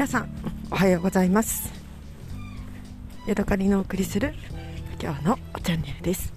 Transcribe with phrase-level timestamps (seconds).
[0.00, 0.30] 皆さん
[0.70, 1.70] おはようございます。
[3.26, 4.32] ヤドカリのお送りする
[4.98, 6.32] 今日のチャンネルです。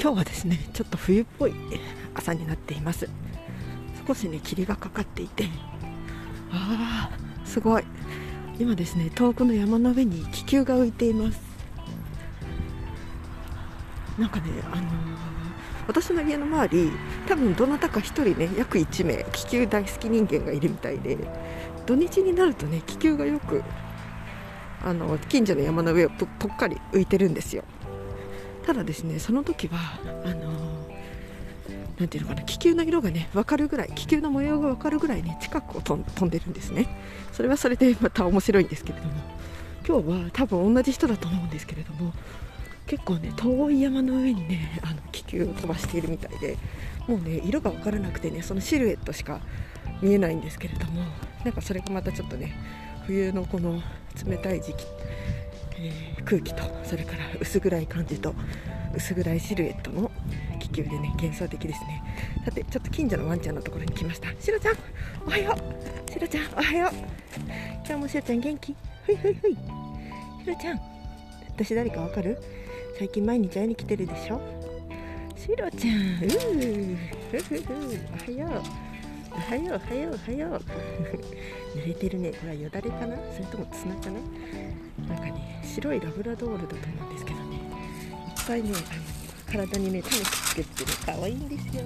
[0.00, 1.54] 今日はですねちょっと冬っぽい
[2.14, 3.08] 朝になっています。
[4.06, 5.48] 少しね霧がかかっていて
[6.52, 7.84] あーすごい。
[8.60, 11.40] 今ですね遠くの山の上に気球が浮いています。
[14.16, 14.86] なんかねあのー、
[15.90, 16.92] 私の家の周り
[17.26, 21.18] 多分どなたか1人ね約1名気球大好き人間がいるみたいで
[21.84, 23.64] 土日になるとね気球がよく
[24.84, 27.64] あの近所の山の上をぽっかり浮いてるんですよ。
[28.64, 29.78] ただですねその時は
[30.24, 30.86] あの
[31.98, 36.86] なんていうのかな気球の色がね分かるぐらい気球の模様が分かるぐらいね近くを飛んでるんですね。
[37.32, 39.12] それはそれでまた面白いんですけれども
[39.86, 42.12] 今日は多分同じ人だと思うんですけれども
[42.90, 46.56] 結構ね遠い山の上にねあの気球を飛ばしているみたいで
[47.06, 49.40] もうね色が分からなくてねそのシルエットしか
[50.02, 51.04] 見えないんですけれども
[51.44, 52.52] なんかそれがまたちょっとね
[53.06, 53.80] 冬のこの
[54.26, 54.86] 冷たい時期、
[55.78, 58.34] えー、空気とそれから薄暗い感じと
[58.92, 60.10] 薄暗いシルエットの
[60.58, 62.02] 気球でね幻想的ですね。
[62.44, 64.28] さてちょっと近所のワンちゃんのところに来ました。
[64.40, 64.74] しろちゃん
[65.24, 65.56] おはよ
[66.08, 66.10] う。
[66.10, 66.90] しろちゃんおはよう。
[67.86, 68.74] 今日もしろちゃん元気？
[69.06, 69.54] ふいふいふい。
[69.54, 69.58] し
[70.44, 70.80] ろちゃん
[71.54, 72.36] 私誰かわかる？
[73.00, 74.38] 最近毎日会いに来てるでしょ？
[75.34, 75.96] しろちゃん。
[75.96, 76.98] うー
[77.30, 77.76] ふふふお
[78.18, 78.62] はよう。
[79.32, 79.76] おはよう。
[79.76, 80.12] おはよう。
[80.12, 81.78] おはよう。
[81.78, 82.30] 濡れてるね。
[82.32, 83.16] これはよだれかな？
[83.32, 84.20] それとも砂かな
[85.08, 87.56] なんかね白いラブラドールだと思うんですけどね。
[87.56, 88.70] いっぱいね
[89.48, 91.82] あの体にねタネつけてね可愛いんですよ。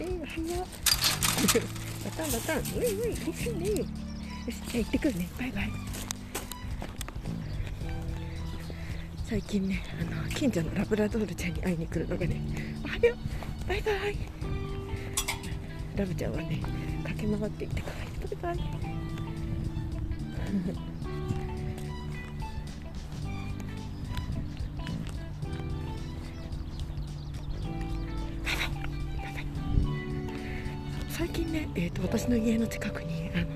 [0.00, 0.66] えー、おはよう。
[2.06, 2.60] バタンバタン。
[2.80, 3.14] ういうい。
[3.22, 3.68] 嬉しいね。
[3.68, 3.84] よし
[4.72, 5.28] じゃあ行ってくるね。
[5.38, 5.70] バイバイ
[9.32, 12.38] 最近ねあの近所のラブラドールちゃんに会いに来るのがね
[12.84, 14.18] おはようバイバイ。
[15.96, 16.60] ラブちゃんはね
[17.02, 18.64] 駆け回っていってかわいいバイバイ。
[31.08, 33.46] 最近ね、えーと、私の家の近くにあの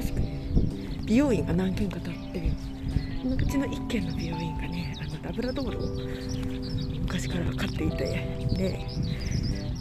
[0.00, 0.38] 新しくね
[1.04, 2.52] 美容院が何軒か建って
[3.24, 7.96] そのうちの1軒の美容院がねあのラブラドールを昔から飼っていて
[8.54, 8.86] で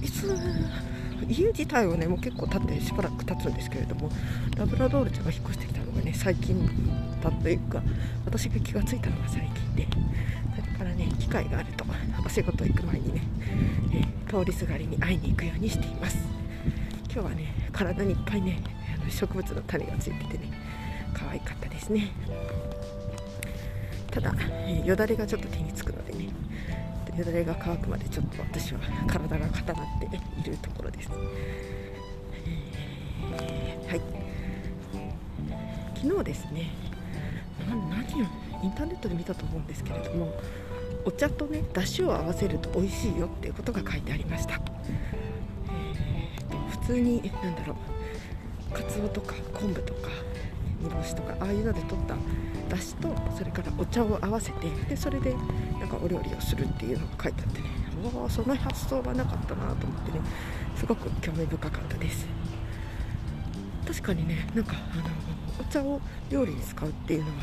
[0.02, 0.34] いつ
[1.28, 4.10] 家自体はねもう結構経ってしばらく経つんですけれども
[4.56, 6.66] ラブラドールちゃんが引っ越してきたのがね最近
[7.22, 7.84] だというか
[8.26, 9.88] 私が気が付いたのが最近で
[10.56, 11.84] それからね機会があると
[12.26, 13.22] お仕事行く前にね、
[13.94, 16.18] え、通りすがりに会いに行くようにしています。
[17.12, 18.64] 今日はね体にいっぱいね
[19.10, 20.50] 植物の種がついててね
[21.14, 22.08] 可愛かったですね。
[24.14, 24.32] ただ、
[24.86, 26.30] よだれがちょっと手につくのでね。
[27.18, 31.10] よだれが乾くまでちょっと私は体が固まっているところです、
[33.40, 34.02] えー、はい。
[36.04, 36.72] 昨日ですね
[37.70, 38.26] 何を
[38.64, 40.34] インターネットで見たと思うんですけれども
[41.06, 47.76] お茶とねだしを合わせると美味しいよっていうことが書いてありました、えー、普通に何だろ
[48.72, 50.10] うかつおとか昆布とか
[50.84, 52.16] 煮干しとかああいうので取った
[52.70, 55.34] だしとそれからお茶を合わせてでそれで
[55.80, 57.84] なんかお料理をするっていうのが書いてあってね。
[58.04, 60.20] おその発想はなかったなと思ってね。
[60.76, 62.28] すごく興味深かったです。
[63.88, 65.04] 確かにねなんかあの
[65.62, 67.34] お茶を料理に使うっていうのは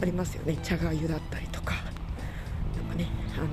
[0.00, 0.56] ありますよね。
[0.62, 1.74] 茶がゆだったりとか。
[2.76, 3.48] なんかねあの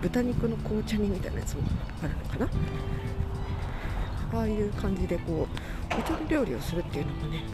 [0.00, 1.62] 豚肉の紅茶煮みたいなやつも
[2.02, 2.48] あるのかな。
[4.38, 7.44] ああいう感じでこうお茶の料理をするっていうのもね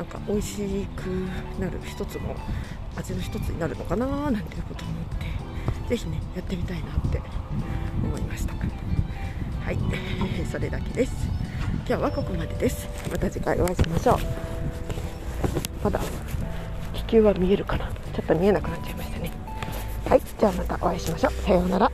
[0.00, 0.56] なんか美味し
[0.96, 1.02] く
[1.60, 2.34] なる一つの
[2.96, 5.04] 味の一つになるのかななんていうことを思っ
[5.84, 7.20] てぜひねやってみたいなって
[8.02, 8.54] 思いました。
[8.54, 9.78] はい。
[10.50, 11.12] それだけです。
[11.86, 12.88] 今日はここまでです。
[13.10, 14.18] また次回お会いしましょう。
[15.84, 16.00] まだ
[16.94, 17.90] 気球は見えるかな。
[18.14, 19.30] ちょっと見えなくなっちゃいましたね。
[20.08, 20.20] はい。
[20.20, 21.32] じゃあまたお会いしましょう。
[21.32, 21.89] さようなら。